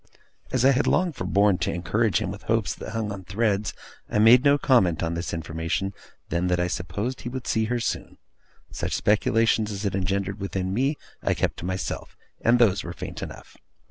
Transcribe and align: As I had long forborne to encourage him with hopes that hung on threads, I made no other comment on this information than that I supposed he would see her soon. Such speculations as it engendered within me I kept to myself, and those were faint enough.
As 0.51 0.65
I 0.65 0.71
had 0.71 0.87
long 0.87 1.11
forborne 1.13 1.59
to 1.59 1.71
encourage 1.71 2.21
him 2.23 2.31
with 2.31 2.41
hopes 2.49 2.73
that 2.73 2.89
hung 2.93 3.11
on 3.11 3.23
threads, 3.23 3.71
I 4.09 4.17
made 4.17 4.43
no 4.43 4.55
other 4.55 4.57
comment 4.57 5.03
on 5.03 5.13
this 5.13 5.31
information 5.31 5.93
than 6.29 6.47
that 6.47 6.59
I 6.59 6.65
supposed 6.65 7.21
he 7.21 7.29
would 7.29 7.45
see 7.45 7.65
her 7.65 7.79
soon. 7.79 8.17
Such 8.71 8.93
speculations 8.95 9.71
as 9.71 9.85
it 9.85 9.93
engendered 9.93 10.39
within 10.39 10.73
me 10.73 10.95
I 11.21 11.35
kept 11.35 11.57
to 11.57 11.65
myself, 11.65 12.17
and 12.43 12.57
those 12.57 12.83
were 12.83 12.93
faint 12.93 13.21
enough. 13.21 13.57